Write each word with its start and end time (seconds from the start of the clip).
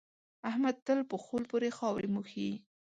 احمد 0.49 0.75
تل 0.85 0.99
په 1.11 1.15
خول 1.23 1.43
پورې 1.51 1.69
خاورې 1.77 2.07
موښي. 2.13 2.49